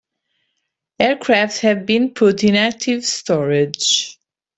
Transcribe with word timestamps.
Aircraft 0.99 1.59
have 1.59 1.85
been 1.85 2.09
put 2.15 2.43
in 2.43 2.55
"active" 2.55 3.05
storage. 3.05 4.17